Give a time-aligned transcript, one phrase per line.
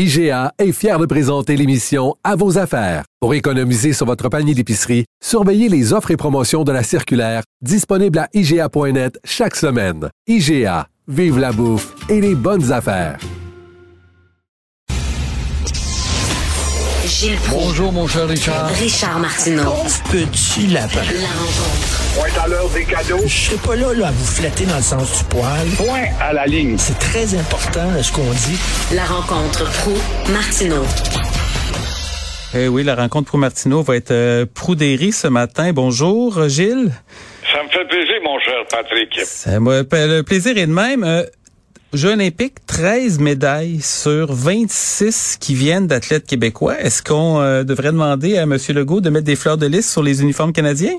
[0.00, 3.02] IGA est fier de présenter l'émission À vos affaires.
[3.18, 8.20] Pour économiser sur votre panier d'épicerie, surveillez les offres et promotions de la circulaire disponible
[8.20, 10.08] à IGA.net chaque semaine.
[10.28, 13.18] IGA, vive la bouffe et les bonnes affaires.
[17.04, 18.68] Gilles Proulx, Bonjour, mon cher Richard.
[18.68, 19.72] Richard Martineau.
[20.12, 21.00] Petit lapin.
[21.00, 21.97] La rencontre.
[22.18, 23.22] Point à l'heure des cadeaux.
[23.26, 25.66] Je serai pas là, là à vous flatter dans le sens du poil.
[25.76, 26.76] Point à la ligne.
[26.76, 28.58] C'est très important ce qu'on dit.
[28.92, 29.92] La rencontre pro
[30.32, 30.82] martineau
[32.54, 35.72] Eh oui, la rencontre pro Martineau va être euh, Proudéry ce matin.
[35.72, 36.90] Bonjour, Gilles.
[37.52, 39.20] Ça me fait plaisir, mon cher Patrick.
[39.24, 41.04] Ça m'a- le plaisir est de même.
[41.04, 41.22] Euh,
[41.94, 46.78] Jeux olympiques, 13 médailles sur 26 qui viennent d'athlètes québécois.
[46.80, 48.58] Est-ce qu'on euh, devrait demander à M.
[48.74, 50.96] Legault de mettre des fleurs de lys sur les uniformes canadiens?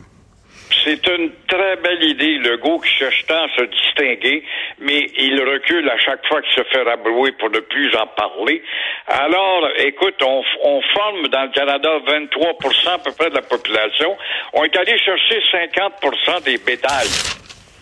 [0.83, 4.44] C'est une très belle idée, le go qui cherche tant à se distinguer,
[4.80, 8.63] mais il recule à chaque fois qu'il se fait rabrouer pour ne plus en parler.
[9.07, 14.16] Alors, écoute, on, on forme dans le Canada 23% à peu près de la population.
[14.53, 17.39] On est allé chercher 50% des médailles.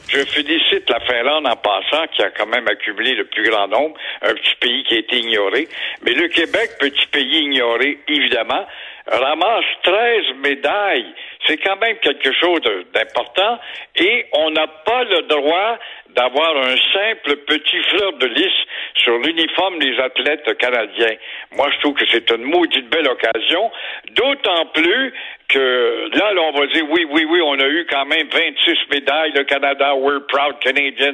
[0.09, 3.95] Je félicite la Finlande en passant, qui a quand même accumulé le plus grand nombre,
[4.21, 5.67] un petit pays qui a été ignoré.
[6.03, 8.65] Mais le Québec, petit pays ignoré, évidemment,
[9.07, 11.13] ramasse 13 médailles.
[11.45, 12.61] C'est quand même quelque chose
[12.93, 13.59] d'important.
[13.95, 15.77] Et on n'a pas le droit
[16.15, 18.53] d'avoir un simple petit fleur de lys
[18.95, 21.15] sur l'uniforme des athlètes canadiens.
[21.55, 23.71] Moi, je trouve que c'est une maudite belle occasion,
[24.11, 25.13] d'autant plus
[25.49, 28.77] que là, là, on va dire oui, oui, oui, on a eu quand même 26
[28.91, 29.31] médailles.
[29.33, 31.13] Le Canada, we're proud Canadian.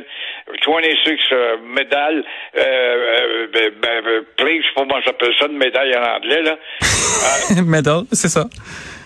[0.66, 2.24] 26 euh, médailles,
[2.58, 6.58] euh, euh, ben, ben, ben, comment j'appelle ça, une médaille en anglais, là.
[7.64, 8.46] Medal, c'est ça.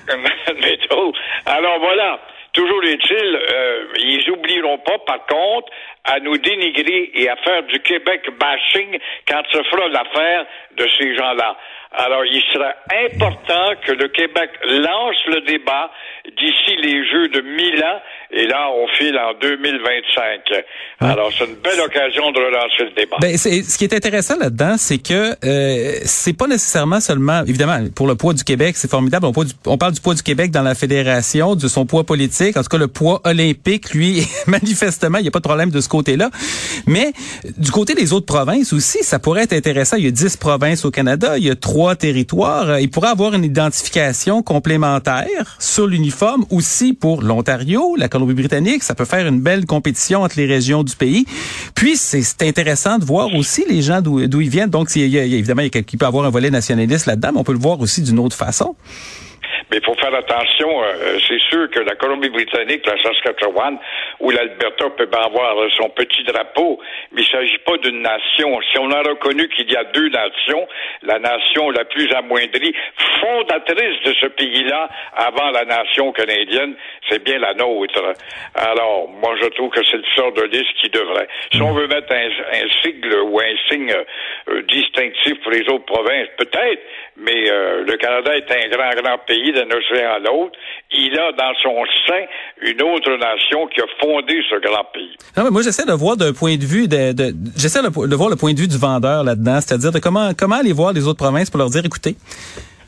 [0.62, 1.14] métaux.
[1.46, 2.20] Alors voilà.
[2.58, 5.72] Toujours est-il, euh, ils oublieront pas, par contre,
[6.06, 8.98] à nous dénigrer et à faire du Québec bashing
[9.28, 10.44] quand se fera l'affaire
[10.76, 11.56] de ces gens-là.
[11.92, 12.74] Alors, il sera
[13.06, 15.92] important que le Québec lance le débat
[16.36, 18.02] d'ici les Jeux de Milan,
[18.32, 20.64] et là, on file en 2025.
[21.00, 23.18] Alors, c'est une belle occasion de relancer le débat.
[23.22, 28.08] Ben, ce qui est intéressant là-dedans, c'est que euh, c'est pas nécessairement seulement, évidemment, pour
[28.08, 29.26] le poids du Québec, c'est formidable.
[29.28, 32.04] On, poids du- on parle du poids du Québec dans la fédération, de son poids
[32.04, 32.58] politique.
[32.58, 35.80] En tout cas, le poids olympique, lui, manifestement, il n'y a pas de problème de
[35.82, 36.30] ce côté-là.
[36.86, 37.14] Mais
[37.58, 39.98] du côté des autres provinces aussi, ça pourrait être intéressant.
[39.98, 42.70] Il y a 10 provinces au Canada, il y a trois territoires.
[42.72, 48.84] Euh, Il pourrait avoir une identification complémentaire sur l'uniforme aussi pour l'Ontario, la Colombie-Britannique.
[48.84, 51.26] Ça peut faire une belle compétition entre les régions du pays.
[51.76, 54.70] Puis, c'est intéressant de voir aussi les gens d'où ils viennent.
[54.70, 57.30] Donc, il y a- évidemment, il y a qui peut avoir un volet nationaliste là-dedans,
[57.34, 58.76] mais on peut le voir aussi d'une autre façon.
[59.70, 63.78] Mais il faut faire attention, euh, c'est sûr que la Colombie-Britannique, la Saskatchewan
[64.22, 66.80] ou l'Alberta peuvent avoir euh, son petit drapeau,
[67.12, 68.60] mais il ne s'agit pas d'une nation.
[68.72, 70.68] Si on a reconnu qu'il y a deux nations,
[71.04, 72.74] la nation la plus amoindrie,
[73.20, 76.76] fondatrice de ce pays-là avant la nation canadienne,
[77.10, 78.14] c'est bien la nôtre.
[78.56, 81.28] Alors, moi, je trouve que c'est le sort de liste qui devrait.
[81.52, 83.94] Si on veut mettre un, un sigle ou un signe
[84.50, 86.82] euh, distinctif pour les autres provinces, peut-être,
[87.18, 90.56] mais euh, le Canada est un grand, grand pays d'un océan à l'autre.
[90.92, 91.76] Il a dans son
[92.08, 92.24] sein
[92.62, 95.16] une autre nation qui a fondé ce grand pays.
[95.36, 98.30] Non, mais moi, j'essaie de voir d'un point de vue de, de- j'essaie de, voir
[98.30, 101.20] le point de vue du vendeur là-dedans, c'est-à-dire de comment, comment aller voir les autres
[101.24, 102.16] provinces pour leur dire, écoutez,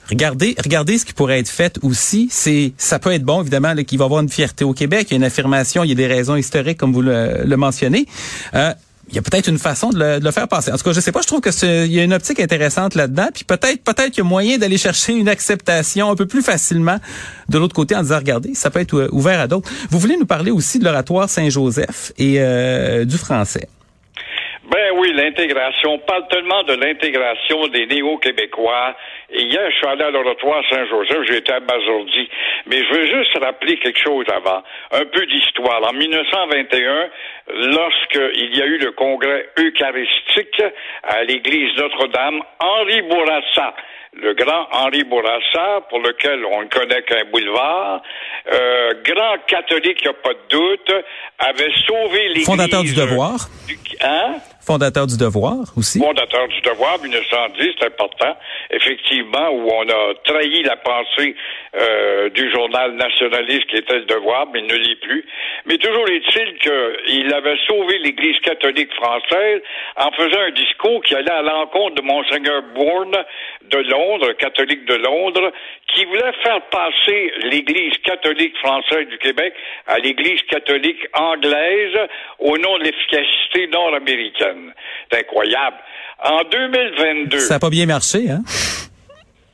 [0.10, 2.30] Regardez, regardez ce qui pourrait être fait aussi.
[2.32, 5.12] C'est, ça peut être bon évidemment qu'il va y avoir une fierté au Québec, il
[5.12, 8.08] y a une affirmation, il y a des raisons historiques comme vous le, le mentionnez.
[8.56, 8.72] Euh,
[9.10, 10.72] il y a peut-être une façon de le, de le faire passer.
[10.72, 11.50] En tout cas, je sais pas, je trouve que
[11.86, 13.28] il y a une optique intéressante là-dedans.
[13.34, 16.98] Puis peut-être, peut-être qu'il y a moyen d'aller chercher une acceptation un peu plus facilement
[17.50, 19.70] de l'autre côté en disant, regardez, ça peut être ouvert à d'autres.
[19.90, 23.68] Vous voulez nous parler aussi de l'oratoire Saint-Joseph et euh, du français.
[24.72, 25.94] Ben oui, l'intégration.
[25.94, 28.96] On parle tellement de l'intégration des néo-québécois.
[29.32, 32.30] Et hier, je suis allé à l'oratoire Saint-Joseph, j'ai été à Bazourdi.
[32.68, 34.62] Mais je veux juste rappeler quelque chose avant.
[34.92, 35.82] Un peu d'histoire.
[35.90, 37.10] En 1921,
[37.54, 40.62] lorsqu'il y a eu le congrès eucharistique
[41.04, 43.74] à l'église Notre-Dame, Henri Bourassa,
[44.14, 48.02] le grand Henri Bourassa, pour lequel on ne connaît qu'un boulevard,
[48.52, 51.06] euh, grand catholique, il n'y a pas de doute,
[51.38, 52.46] avait sauvé l'église.
[52.46, 53.50] Fondateur du devoir.
[53.68, 54.36] Du, hein?
[54.62, 56.00] Fondateur du devoir aussi.
[56.00, 58.38] Fondateur du devoir, 1910, c'est important,
[58.70, 61.36] effectivement, où on a trahi la pensée
[61.76, 65.26] euh, du journal nationaliste qui était le devoir, mais il ne l'est plus.
[65.66, 66.58] Mais toujours est-il
[67.20, 69.62] qu'il avait sauvé l'Église catholique française
[69.98, 73.16] en faisant un discours qui allait à l'encontre de Monseigneur Bourne
[73.70, 75.52] de Londres, catholique de Londres,
[75.94, 79.54] qui voulait faire passer l'Église catholique française du Québec
[79.88, 81.98] à l'Église catholique anglaise
[82.40, 84.74] au nom de l'efficacité nord-américaine.
[85.12, 85.78] C'est incroyable.
[86.24, 87.40] En 2022.
[87.40, 88.42] Ça n'a pas bien marché, hein?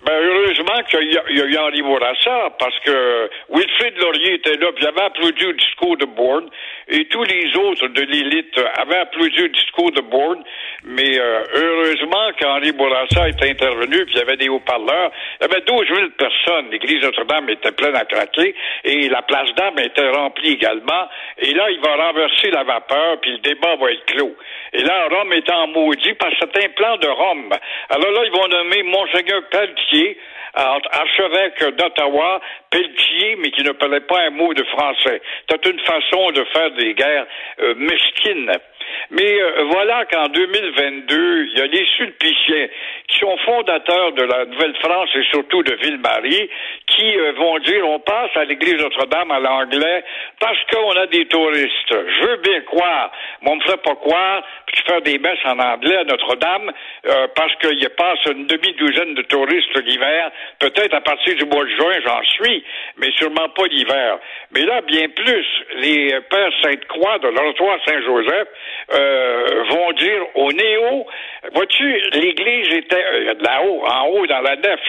[0.05, 4.83] Ben, heureusement qu'il y, a eu Henri Bourassa, parce que Wilfrid Laurier était là, puis
[4.83, 6.47] il avait applaudi le discours de Bourne,
[6.87, 10.43] et tous les autres de l'élite avaient applaudi le discours de Bourne,
[10.83, 15.11] mais euh, heureusement qu'Henri Bourassa est intervenu, puis il y avait des haut-parleurs.
[15.39, 16.69] Il y avait 12 000 personnes.
[16.71, 18.53] L'église Notre-Dame était pleine à craquer,
[18.83, 21.09] et la place d'Armes était remplie également.
[21.39, 24.35] Et là, il va renverser la vapeur, puis le débat va être clos.
[24.73, 27.49] Et là, Rome est en maudit par certains plans de Rome.
[27.89, 30.17] Alors là, ils vont nommer Monseigneur Pelletier,
[30.55, 35.21] archevêque d'Ottawa, Pelletier, mais qui ne parlait pas un mot de français.
[35.49, 37.27] C'est une façon de faire des guerres
[37.59, 37.73] euh.
[39.11, 42.67] Mais euh, voilà qu'en 2022, il y a les Sulpiciens
[43.07, 46.49] qui sont fondateurs de la Nouvelle-France et surtout de Ville-Marie
[46.87, 50.03] qui euh, vont dire on passe à l'église Notre-Dame à l'anglais
[50.39, 51.91] parce qu'on a des touristes.
[51.91, 53.11] Je veux bien croire,
[53.41, 56.71] mais on me ferait pas croire puis faire des messes en anglais à Notre-Dame
[57.05, 60.31] euh, parce qu'il y passe une demi-douzaine de touristes l'hiver.
[60.59, 62.63] Peut-être à partir du mois de juin, j'en suis,
[62.97, 64.19] mais sûrement pas l'hiver.
[64.51, 65.45] Mais là, bien plus,
[65.77, 68.47] les pères Sainte-Croix de l'Oratoir Saint-Joseph
[68.93, 71.05] euh, vont dire au néo,
[71.53, 74.79] vois-tu, l'église était euh, là-haut, en haut dans la nef,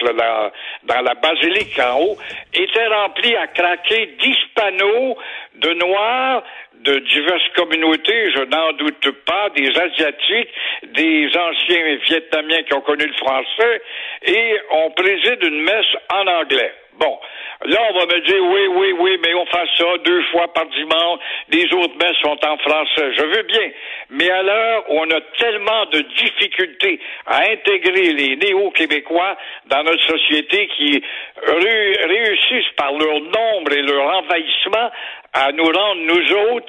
[0.83, 2.17] dans, la basilique en haut,
[2.53, 4.15] était remplie à craquer
[4.55, 5.17] panneaux
[5.55, 6.43] de noirs
[6.81, 10.49] de diverses communautés, je n'en doute pas, des Asiatiques,
[10.93, 13.81] des anciens Vietnamiens qui ont connu le français,
[14.23, 16.73] et on préside une messe en anglais.
[16.99, 17.17] Bon,
[17.65, 20.65] là, on va me dire, oui, oui, oui, mais on fait ça deux fois par
[20.67, 21.19] dimanche,
[21.49, 23.13] les autres messes sont en français.
[23.13, 23.71] Je veux bien,
[24.09, 29.37] mais à l'heure on a tellement de difficultés à intégrer les néo-québécois
[29.67, 31.03] dans notre société qui
[31.45, 34.91] réussissent par leur nombre et leur envahissement
[35.33, 36.67] à nous rendre, nous autres,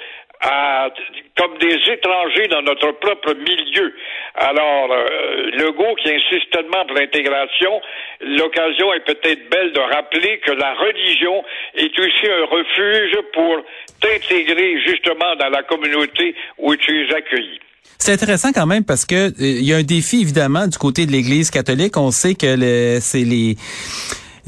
[1.37, 3.94] comme des étrangers dans notre propre milieu.
[4.35, 7.81] Alors, euh, Legault qui insiste tellement pour l'intégration,
[8.20, 11.44] l'occasion est peut-être belle de rappeler que la religion
[11.75, 13.64] est aussi un refuge pour
[14.00, 17.61] t'intégrer justement dans la communauté où tu es accueilli.
[17.99, 21.05] C'est intéressant quand même parce que euh, il y a un défi évidemment du côté
[21.06, 21.96] de l'Église catholique.
[21.96, 23.56] On sait que c'est les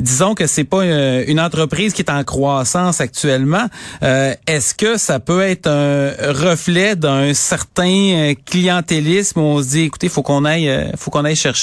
[0.00, 3.66] disons que c'est pas euh, une, entreprise qui est en croissance actuellement.
[4.02, 9.68] Euh, est-ce que ça peut être un reflet d'un certain euh, clientélisme où on se
[9.68, 11.60] dit, écoutez, faut qu'on aille, faut qu'on aille chercher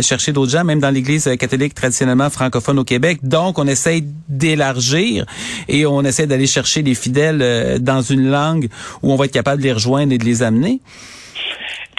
[0.00, 3.18] chercher d'autres gens, même dans l'Église catholique traditionnellement francophone au Québec.
[3.22, 5.26] Donc, on essaye d'élargir
[5.68, 8.68] et on essaie d'aller chercher les fidèles dans une langue
[9.02, 10.80] où on va être capable de les rejoindre et de les amener.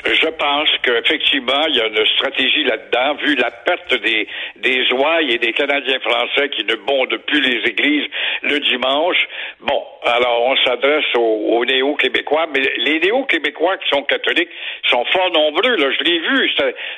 [0.06, 5.32] Je pense qu'effectivement, il y a une stratégie là-dedans, vu la perte des, des ouailles
[5.32, 8.08] et des Canadiens français qui ne bondent plus les églises
[8.44, 9.18] le dimanche.
[9.62, 14.50] Bon, alors on s'adresse aux, néo-québécois, mais les néo-québécois qui sont catholiques
[14.90, 15.76] sont fort nombreux.
[15.76, 16.52] Là, je l'ai vu,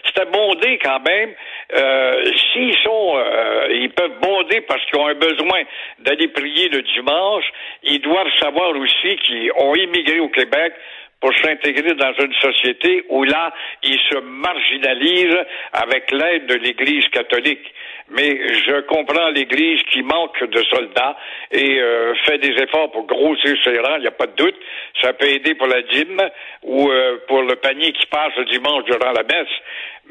[0.06, 1.34] c'était bondé quand même.
[1.78, 5.64] Euh, S'ils sont, euh, ils peuvent bonder parce qu'ils ont un besoin
[6.00, 7.46] d'aller prier le dimanche,
[7.84, 10.74] ils doivent savoir aussi qu'ils ont immigré au Québec
[11.20, 13.52] pour s'intégrer dans une société où là,
[13.84, 17.74] ils se marginalisent avec l'aide de l'Église catholique.
[18.10, 21.18] Mais je comprends l'Église qui manque de soldats
[21.52, 24.56] et euh, fait des efforts pour grossir ses rangs, il n'y a pas de doute.
[25.02, 26.22] Ça peut aider pour la dîme
[26.64, 29.54] ou euh, pour le panier qui passe le dimanche durant la messe.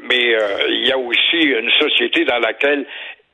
[0.01, 2.85] Mais euh, il y a aussi une société dans laquelle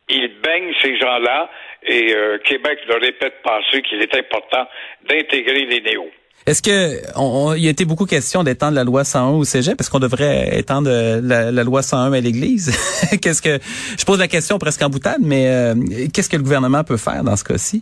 [0.09, 1.49] ils baignent ces gens-là
[1.85, 2.13] et
[2.45, 4.67] Québec ne répète pas qu'il est important
[5.05, 6.11] d'intégrer les néos.
[6.45, 9.79] Est-ce que il y a été beaucoup question d'étendre la loi 101 au cégep?
[9.79, 12.73] Est-ce qu'on devrait étendre la, loi 101 à l'Église?
[13.21, 13.59] Qu'est-ce que
[13.97, 15.75] je pose la question presque en boutade, mais euh,
[16.11, 17.81] qu'est-ce que le gouvernement peut faire dans ce cas-ci?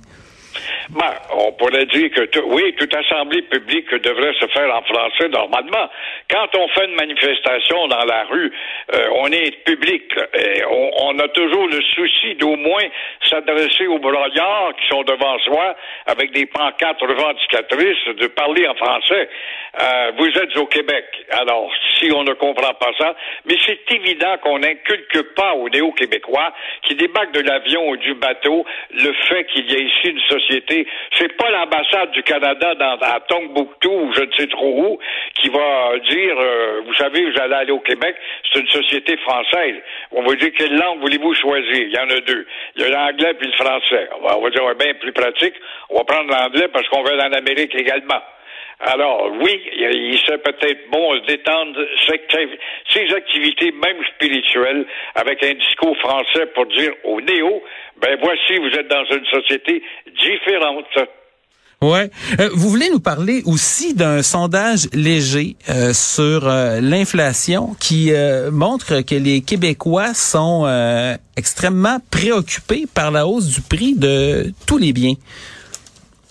[0.89, 5.29] Ben, on pourrait dire que tout- oui, toute assemblée publique devrait se faire en français
[5.29, 5.89] normalement.
[6.29, 8.51] Quand on fait une manifestation dans la rue,
[8.93, 10.03] euh, on est public.
[10.33, 12.83] et on, on a toujours le souci d'au moins
[13.29, 15.75] s'adresser aux broyards qui sont devant soi
[16.07, 19.29] avec des pancartes revendicatrices de parler en français.
[19.81, 21.05] Euh, vous êtes au Québec.
[21.31, 23.15] Alors, si on ne comprend pas ça,
[23.45, 26.53] mais c'est évident qu'on n'inculque pas aux néo-québécois
[26.83, 30.50] qui débarquent de l'avion ou du bateau le fait qu'il y ait ici une société.
[31.17, 34.99] C'est pas l'ambassade du Canada dans, à Tombouctou ou je ne sais trop où
[35.35, 38.15] qui va dire, euh, vous savez, vous allez aller au Québec,
[38.51, 39.75] c'est une société française.
[40.11, 41.77] On va dire quelle langue voulez-vous choisir?
[41.77, 42.45] Il y en a deux.
[42.75, 44.09] Il y a l'anglais puis le français.
[44.19, 45.53] On va, on va dire, ouais, bien plus pratique,
[45.89, 48.21] on va prendre l'anglais parce qu'on va aller en Amérique également.
[48.83, 54.85] Alors, oui, il serait peut-être bon détendre ses activités, même spirituelles,
[55.15, 57.61] avec un discours français pour dire aux néo,
[58.01, 59.83] ben voici, vous êtes dans une société
[60.19, 60.87] différente.
[61.83, 62.11] Ouais.
[62.39, 68.11] Euh, vous voulez nous parler aussi d'un sondage léger euh, sur euh, l'inflation qui
[68.51, 70.67] montre que les Québécois sont
[71.35, 75.15] extrêmement préoccupés par la hausse du prix de tous les biens.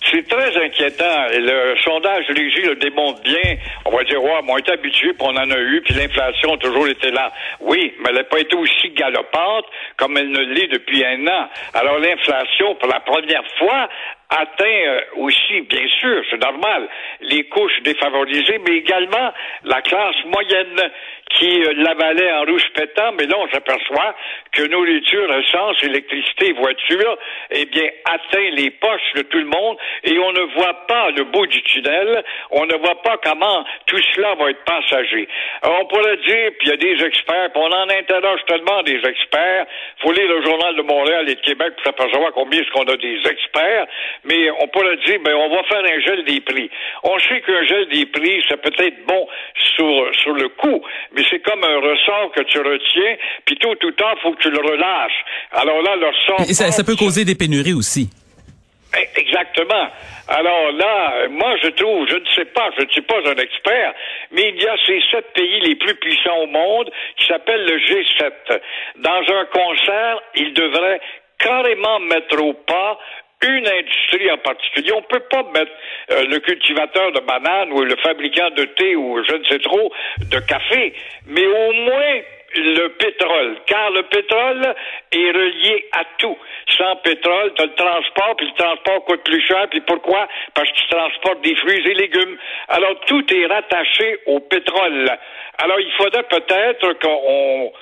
[0.09, 1.27] C'est très inquiétant.
[1.33, 3.57] Le sondage léger le démontre bien.
[3.85, 6.59] On va dire, ouais, on est habitué, puis on en a eu, puis l'inflation a
[6.59, 7.33] toujours été là.
[7.61, 9.67] Oui, mais elle n'a pas été aussi galopante
[9.97, 11.49] comme elle ne l'est depuis un an.
[11.75, 13.89] Alors l'inflation, pour la première fois,
[14.31, 16.89] atteint euh, aussi, bien sûr, c'est normal,
[17.21, 19.33] les couches défavorisées, mais également
[19.65, 20.91] la classe moyenne
[21.31, 24.15] qui euh, l'avalait en rouge pétant, mais là, on s'aperçoit
[24.53, 27.19] que nourriture, essence, électricité, voiture,
[27.51, 31.25] eh bien, atteint les poches de tout le monde et on ne voit pas le
[31.25, 35.29] bout du tunnel, on ne voit pas comment tout cela va être passager.
[35.63, 38.83] Alors, on pourrait dire, puis il y a des experts, puis on en interroge tellement
[38.83, 39.67] des experts,
[39.99, 42.97] faut lire le journal de Montréal et de Québec pour s'apercevoir combien est-ce qu'on a
[42.97, 43.87] des experts,
[44.25, 46.71] mais on pourrait dire, ben, on va faire un gel des prix.
[47.03, 49.27] On sait qu'un gel des prix, c'est peut-être bon
[49.77, 53.91] sur, sur le coup, mais c'est comme un ressort que tu retiens, puis tôt ou
[53.93, 55.25] tard, faut que tu le relâches.
[55.53, 56.41] Alors là, le ressort...
[56.49, 58.11] Et ça, ça peut causer des pénuries aussi.
[59.17, 59.89] Exactement.
[60.27, 63.95] Alors là, moi je trouve, je ne sais pas, je ne suis pas un expert,
[64.33, 67.79] mais il y a ces sept pays les plus puissants au monde qui s'appellent le
[67.79, 68.61] G7.
[68.97, 71.01] Dans un concert, ils devraient
[71.39, 72.99] carrément mettre au pas
[73.43, 74.93] une industrie en particulier.
[74.93, 75.73] On peut pas mettre
[76.11, 79.93] euh, le cultivateur de bananes ou le fabricant de thé ou je ne sais trop
[80.31, 80.93] de café,
[81.27, 82.21] mais au moins
[82.55, 84.75] le pétrole, car le pétrole
[85.13, 86.37] est relié à tout.
[86.77, 90.29] Sans pétrole, tu as le transport, puis le transport coûte plus cher, puis pourquoi?
[90.55, 92.37] Parce que tu transportes des fruits et légumes.
[92.69, 95.17] Alors, tout est rattaché au pétrole.
[95.59, 97.73] Alors, il faudrait peut-être qu'on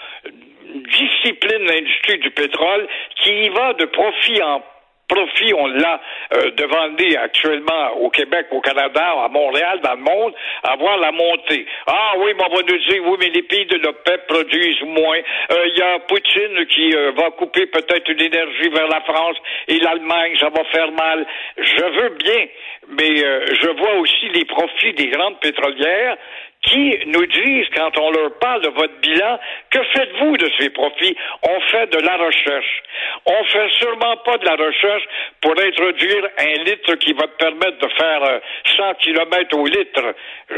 [0.91, 2.87] discipline l'industrie du pétrole
[3.17, 4.63] qui y va de profit en
[5.09, 6.01] profit, on l'a
[6.35, 11.13] euh, demandé actuellement au Québec, au Canada, à Montréal, dans le monde, à voir la
[11.13, 11.67] montée.
[11.87, 15.19] Ah oui, mais on va nous dire, oui, mais les pays de l'OPEP produisent moins.
[15.51, 19.37] Il y a Poutine qui euh, va couper peut-être une énergie vers la France
[19.67, 21.27] et l'Allemagne, ça va faire mal.
[21.57, 22.47] Je veux bien,
[22.89, 26.17] mais euh, je vois aussi les profits des grandes pétrolières
[26.63, 29.39] qui nous disent, quand on leur parle de votre bilan,
[29.71, 31.17] que faites-vous de ces profits?
[31.43, 32.83] On fait de la recherche.
[33.27, 35.05] On fait sûrement pas de la recherche
[35.41, 38.39] pour introduire un litre qui va te permettre de faire euh,
[38.77, 40.03] 100 km au litre,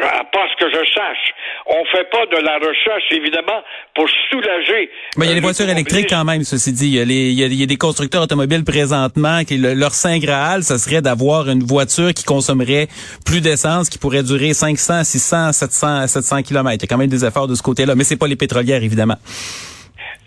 [0.03, 1.35] à pas ce que je sache.
[1.67, 3.63] On fait pas de la recherche, évidemment,
[3.95, 4.91] pour soulager.
[5.19, 6.89] Mais il y a les euh, voitures électriques quand même, ceci dit.
[6.89, 9.59] Il y a, les, il y a, il y a des constructeurs automobiles présentement qui
[9.59, 12.89] le- leur saint graal, ça serait d'avoir une voiture qui consommerait
[13.27, 16.77] plus d'essence, qui pourrait durer 500, 600, 700, 700 km.
[16.77, 18.83] Il y a quand même des efforts de ce côté-là, mais c'est pas les pétrolières
[18.83, 19.17] évidemment.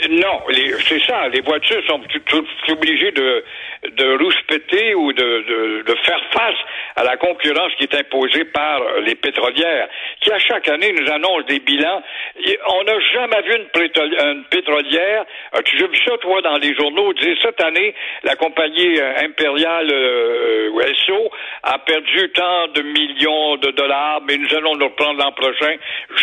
[0.09, 0.41] Non,
[0.87, 1.29] c'est ça.
[1.29, 2.01] Les voitures sont
[2.71, 3.43] obligées de,
[3.91, 6.55] de rouspéter ou de, de, de faire face
[6.95, 9.87] à la concurrence qui est imposée par les pétrolières,
[10.21, 12.01] qui à chaque année nous annoncent des bilans.
[12.69, 15.25] On n'a jamais vu une, pétroli- une pétrolière.
[15.53, 17.13] As-tu déjà vu ça, toi, dans les journaux?
[17.13, 21.31] Dire cette année, la compagnie euh, impériale euh, ou SO
[21.63, 25.75] a perdu tant de millions de dollars, mais nous allons le reprendre l'an prochain.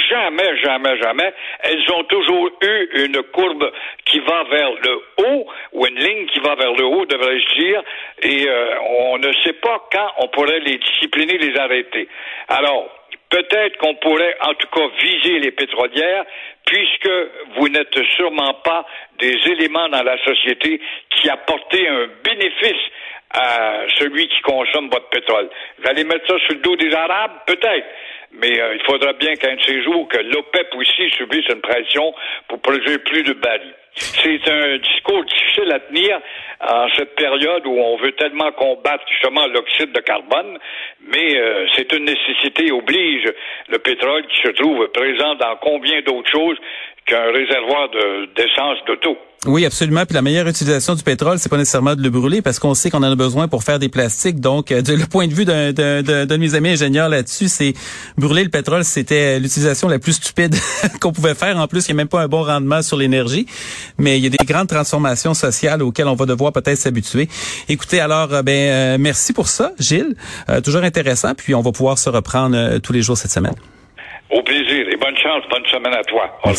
[0.08, 1.32] Jamais, jamais, jamais.
[1.60, 3.70] Elles ont toujours eu une courbe
[4.04, 7.04] qui va vers le haut, ou une ligne qui va vers le haut,
[8.22, 12.08] et euh, on ne sait pas quand on pourrait les discipliner, les arrêter.
[12.48, 12.88] Alors,
[13.30, 16.24] peut-être qu'on pourrait en tout cas viser les pétrolières,
[16.66, 17.10] puisque
[17.56, 18.86] vous n'êtes sûrement pas
[19.18, 20.80] des éléments dans la société
[21.10, 22.82] qui apportent un bénéfice
[23.32, 25.48] à celui qui consomme votre pétrole.
[25.78, 27.32] Vous allez mettre ça sur le dos des Arabes?
[27.46, 27.86] Peut-être.
[28.32, 32.12] mais euh, il faudra bien qu'un de ces jours que l'OPEP aussi subisse une pression
[32.48, 33.74] pour produire plus de barils.
[33.94, 36.20] C'est un discours difficile à tenir
[36.60, 40.58] en cette période où on veut tellement combattre justement l'oxyde de carbone,
[41.08, 43.24] mais euh, c'est une nécessité oblige.
[43.68, 46.58] Le pétrole qui se trouve présent dans combien d'autres choses
[47.06, 49.16] qu'un réservoir de- d'essence d'auto.
[49.46, 50.04] Oui, absolument.
[50.04, 52.90] Puis la meilleure utilisation du pétrole, c'est pas nécessairement de le brûler parce qu'on sait
[52.90, 54.38] qu'on en a besoin pour faire des plastiques.
[54.38, 57.72] Donc, euh, de, le point de vue d'un de mes amis ingénieurs là-dessus, c'est
[58.18, 60.54] brûler le pétrole, c'était l'utilisation la plus stupide
[61.00, 61.56] qu'on pouvait faire.
[61.56, 63.46] En plus, il n'y a même pas un bon rendement sur l'énergie.
[63.96, 67.26] Mais il y a des grandes transformations sociales auxquelles on va devoir peut-être s'habituer.
[67.70, 70.16] Écoutez, alors, euh, ben, euh, merci pour ça, Gilles.
[70.50, 71.34] Euh, toujours intéressant.
[71.34, 73.54] Puis on va pouvoir se reprendre euh, tous les jours cette semaine.
[74.30, 76.24] Au plaisir et bonne chance, bonne semaine à toi.
[76.44, 76.54] Au revoir.